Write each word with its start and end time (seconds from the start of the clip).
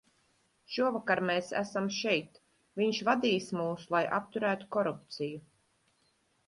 Šovakar 0.75 1.21
mēs 1.31 1.51
esam 1.59 1.89
šeit, 1.97 2.41
viņš 2.83 3.03
vadīs 3.11 3.53
mūs, 3.61 3.87
lai 3.97 4.05
apturētu 4.21 4.75
korupciju. 4.79 5.45